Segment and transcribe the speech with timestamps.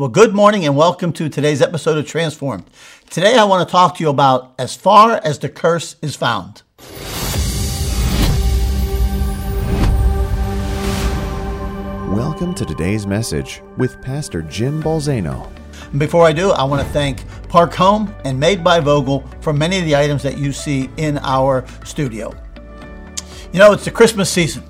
[0.00, 2.64] Well, good morning and welcome to today's episode of Transformed.
[3.10, 6.62] Today I want to talk to you about as far as the curse is found.
[12.16, 15.50] Welcome to today's message with Pastor Jim Balzano.
[15.98, 19.80] Before I do, I want to thank Park Home and Made by Vogel for many
[19.80, 22.32] of the items that you see in our studio.
[23.52, 24.62] You know, it's the Christmas season,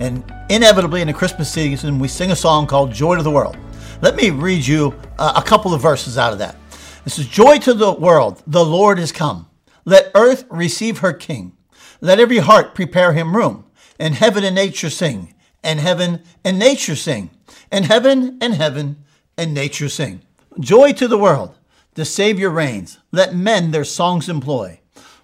[0.00, 3.58] and inevitably in the Christmas season, we sing a song called Joy to the World.
[4.02, 6.56] Let me read you uh, a couple of verses out of that.
[7.04, 9.48] This is Joy to the world, the Lord is come.
[9.84, 11.56] Let earth receive her King.
[12.00, 13.64] Let every heart prepare him room.
[14.00, 15.34] And heaven and nature sing.
[15.62, 17.30] And heaven and nature sing.
[17.70, 19.04] And heaven and heaven
[19.38, 20.22] and nature sing.
[20.58, 21.56] Joy to the world,
[21.94, 22.98] the Savior reigns.
[23.12, 24.80] Let men their songs employ.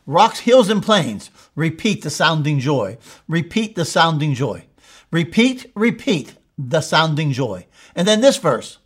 [0.06, 2.96] Rocks, hills, and plains, repeat the sounding joy.
[3.26, 4.66] Repeat the sounding joy.
[5.10, 7.66] Repeat, repeat the sounding joy.
[7.94, 8.78] And then this verse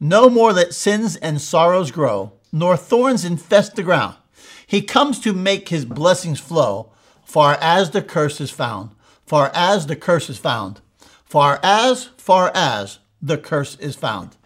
[0.00, 4.16] No more let sins and sorrows grow, nor thorns infest the ground.
[4.66, 6.92] He comes to make his blessings flow,
[7.24, 8.90] far as the curse is found,
[9.26, 10.80] far as the curse is found,
[11.24, 14.36] far as, far as the curse is found.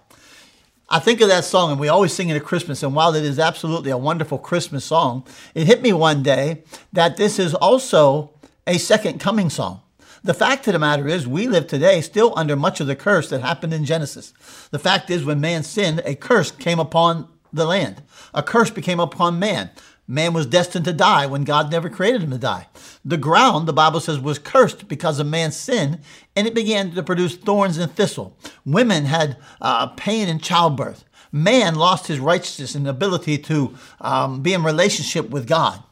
[0.89, 2.83] I think of that song, and we always sing it at Christmas.
[2.83, 5.24] And while it is absolutely a wonderful Christmas song,
[5.55, 8.30] it hit me one day that this is also
[8.67, 9.80] a second coming song.
[10.24, 13.28] The fact of the matter is, we live today still under much of the curse
[13.30, 14.32] that happened in Genesis.
[14.70, 18.02] The fact is, when man sinned, a curse came upon the land.
[18.32, 19.70] A curse became upon man.
[20.06, 22.68] Man was destined to die when God never created him to die.
[23.04, 26.00] The ground, the Bible says, was cursed because of man's sin,
[26.36, 28.36] and it began to produce thorns and thistle.
[28.64, 31.04] Women had uh, pain in childbirth.
[31.32, 35.82] Man lost his righteousness and ability to um, be in relationship with God.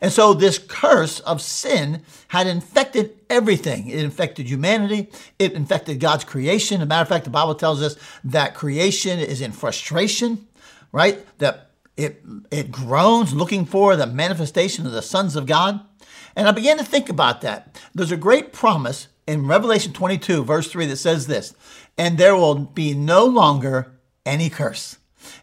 [0.00, 3.88] And so this curse of sin had infected everything.
[3.88, 5.10] It infected humanity.
[5.38, 6.80] It infected God's creation.
[6.80, 10.46] As a matter of fact, the Bible tells us that creation is in frustration,
[10.92, 11.24] right?
[11.38, 15.80] That it, it groans looking for the manifestation of the sons of God.
[16.34, 17.80] And I began to think about that.
[17.94, 21.54] There's a great promise in Revelation 22, verse 3, that says this,
[21.98, 23.92] and there will be no longer
[24.24, 24.96] any curse.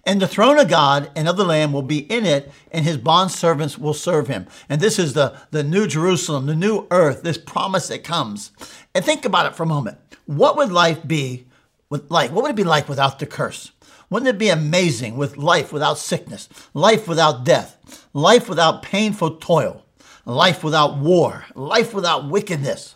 [0.06, 2.98] And the throne of God and of the Lamb will be in it, and his
[2.98, 4.48] bond servants will serve him.
[4.70, 8.52] And this is the, the new Jerusalem, the new earth, this promise that comes.
[8.96, 9.98] And think about it for a moment.
[10.26, 11.48] What would life be
[11.90, 12.32] with like?
[12.32, 13.72] What would it be like without the curse?
[14.10, 19.86] Wouldn't it be amazing with life without sickness, life without death, life without painful toil,
[20.26, 22.96] life without war, life without wickedness?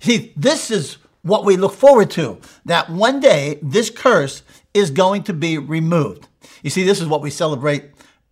[0.00, 4.42] See, this is what we look forward to that one day this curse
[4.74, 6.28] is going to be removed.
[6.62, 7.84] You see, this is what we celebrate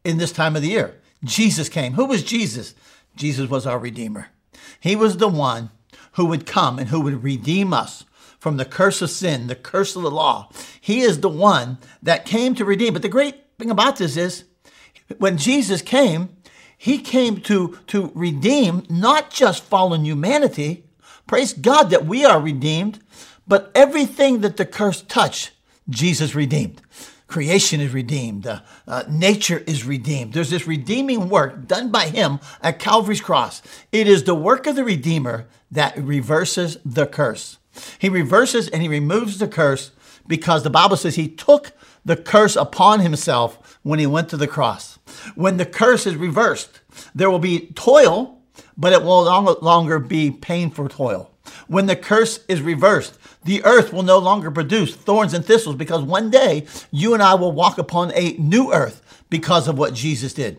[0.04, 1.00] in this time of the year.
[1.24, 1.94] Jesus came.
[1.94, 2.74] Who was Jesus?
[3.16, 4.28] Jesus was our Redeemer.
[4.80, 5.70] He was the one
[6.12, 8.04] who would come and who would redeem us
[8.38, 10.50] from the curse of sin, the curse of the law.
[10.80, 12.92] He is the one that came to redeem.
[12.92, 14.44] But the great thing about this is
[15.18, 16.36] when Jesus came,
[16.76, 20.84] he came to, to redeem not just fallen humanity.
[21.26, 23.00] Praise God that we are redeemed,
[23.48, 25.52] but everything that the curse touched,
[25.88, 26.82] Jesus redeemed.
[27.26, 28.46] Creation is redeemed.
[28.46, 30.32] Uh, uh, nature is redeemed.
[30.32, 33.62] There's this redeeming work done by Him at Calvary's cross.
[33.90, 37.58] It is the work of the Redeemer that reverses the curse.
[37.98, 39.90] He reverses and He removes the curse
[40.26, 41.72] because the Bible says He took
[42.04, 44.98] the curse upon Himself when He went to the cross.
[45.34, 46.80] When the curse is reversed,
[47.14, 48.35] there will be toil,
[48.76, 51.30] but it will no longer be painful toil.
[51.68, 56.02] When the curse is reversed, the earth will no longer produce thorns and thistles because
[56.02, 60.34] one day you and I will walk upon a new earth because of what Jesus
[60.34, 60.58] did.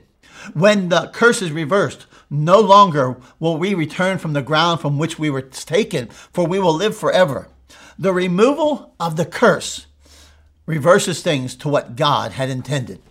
[0.54, 5.20] When the curse is reversed, no longer will we return from the ground from which
[5.20, 7.50] we were taken, for we will live forever.
[8.00, 9.88] The removal of the curse
[10.66, 13.02] reverses things to what God had intended.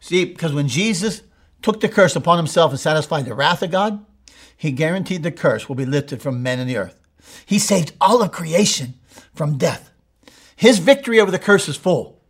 [0.00, 1.22] See, because when Jesus
[1.62, 4.04] took the curse upon himself and satisfied the wrath of God,
[4.56, 7.00] he guaranteed the curse will be lifted from men and the earth.
[7.46, 8.94] He saved all of creation
[9.34, 9.90] from death.
[10.56, 12.20] His victory over the curse is full.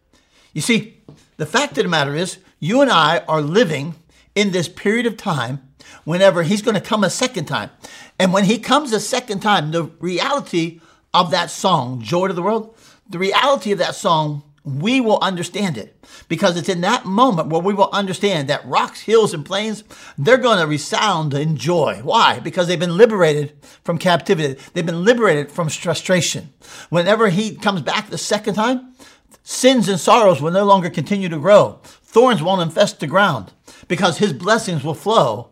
[0.52, 1.02] You see,
[1.36, 3.94] the fact of the matter is, you and I are living
[4.34, 5.60] in this period of time
[6.04, 7.70] whenever he's going to come a second time.
[8.18, 10.80] And when he comes a second time, the reality
[11.12, 12.76] of that song, Joy to the World,
[13.08, 14.42] the reality of that song
[14.78, 15.96] we will understand it
[16.28, 19.84] because it's in that moment where we will understand that rocks, hills, and plains,
[20.16, 22.00] they're going to resound in joy.
[22.02, 22.38] Why?
[22.38, 23.52] Because they've been liberated
[23.84, 24.60] from captivity.
[24.72, 26.52] They've been liberated from frustration.
[26.88, 28.94] Whenever he comes back the second time,
[29.42, 31.80] sins and sorrows will no longer continue to grow.
[31.82, 33.52] Thorns won't infest the ground
[33.88, 35.50] because his blessings will flow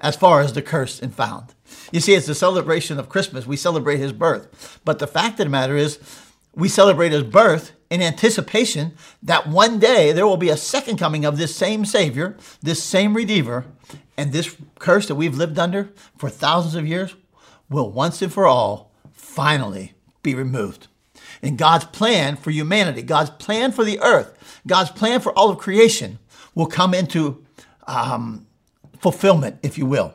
[0.00, 1.54] as far as the curse and found.
[1.92, 3.46] You see, it's the celebration of Christmas.
[3.46, 4.80] We celebrate his birth.
[4.84, 5.98] But the fact of the matter is,
[6.54, 8.92] we celebrate his birth in anticipation
[9.22, 13.14] that one day there will be a second coming of this same Savior, this same
[13.14, 13.66] Redeemer,
[14.16, 17.14] and this curse that we've lived under for thousands of years
[17.70, 19.94] will once and for all finally
[20.24, 20.88] be removed.
[21.40, 25.58] And God's plan for humanity, God's plan for the earth, God's plan for all of
[25.58, 26.18] creation
[26.54, 27.44] will come into
[27.86, 28.46] um,
[28.98, 30.14] fulfillment, if you will.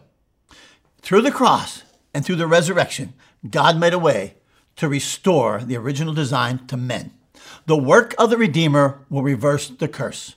[1.02, 1.84] Through the cross
[2.14, 3.14] and through the resurrection,
[3.50, 4.36] God made a way
[4.76, 7.12] to restore the original design to men.
[7.70, 10.36] The work of the Redeemer will reverse the curse.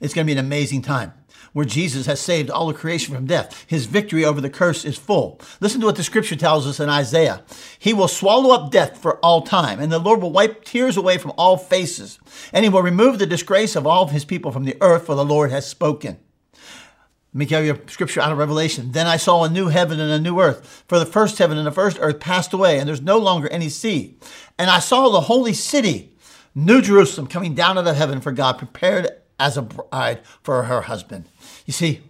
[0.00, 1.12] It's going to be an amazing time
[1.52, 3.64] where Jesus has saved all of creation from death.
[3.68, 5.40] His victory over the curse is full.
[5.60, 7.44] Listen to what the scripture tells us in Isaiah.
[7.78, 11.18] He will swallow up death for all time, and the Lord will wipe tears away
[11.18, 12.18] from all faces,
[12.52, 15.14] and he will remove the disgrace of all of his people from the earth, for
[15.14, 16.18] the Lord has spoken.
[16.52, 18.90] Let me give you a scripture out of Revelation.
[18.90, 21.66] Then I saw a new heaven and a new earth, for the first heaven and
[21.68, 24.18] the first earth passed away, and there's no longer any sea.
[24.58, 26.15] And I saw the holy city,
[26.58, 30.80] New Jerusalem, coming down out of heaven for God, prepared as a bride for her
[30.80, 31.28] husband.
[31.66, 32.00] You see,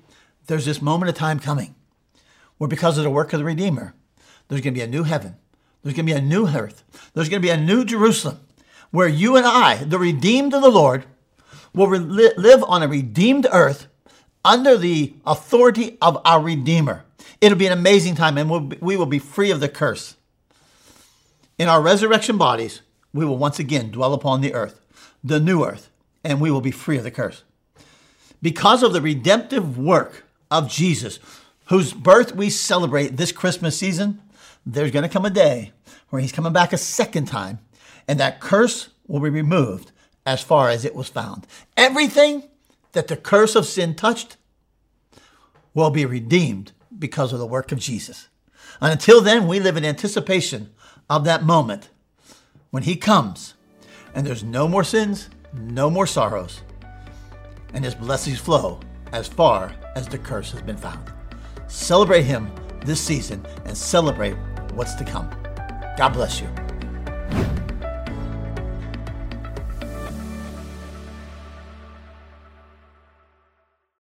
[0.46, 1.74] there's this moment of time coming
[2.56, 3.94] where, because of the work of the Redeemer,
[4.46, 5.34] there's going to be a new heaven,
[5.82, 8.38] there's going to be a new earth, there's going to be a new Jerusalem,
[8.92, 11.06] where you and I, the redeemed of the Lord,
[11.74, 11.98] will re-
[12.36, 13.88] live on a redeemed earth
[14.44, 17.04] under the authority of our Redeemer.
[17.40, 20.14] It'll be an amazing time and we'll be, we will be free of the curse.
[21.58, 22.82] In our resurrection bodies,
[23.16, 24.80] we will once again dwell upon the earth,
[25.24, 25.90] the new earth,
[26.22, 27.42] and we will be free of the curse.
[28.42, 31.18] Because of the redemptive work of Jesus,
[31.66, 34.20] whose birth we celebrate this Christmas season,
[34.64, 35.72] there's going to come a day
[36.10, 37.58] where he's coming back a second time,
[38.06, 39.92] and that curse will be removed
[40.24, 41.46] as far as it was found.
[41.76, 42.44] Everything
[42.92, 44.36] that the curse of sin touched
[45.72, 48.28] will be redeemed because of the work of Jesus.
[48.80, 50.70] And until then, we live in anticipation
[51.08, 51.88] of that moment
[52.70, 53.54] when He comes
[54.14, 56.62] and there's no more sins, no more sorrows,
[57.74, 58.80] and His blessings flow
[59.12, 61.12] as far as the curse has been found.
[61.68, 62.50] Celebrate Him
[62.84, 64.36] this season and celebrate
[64.74, 65.28] what's to come.
[65.96, 66.48] God bless you.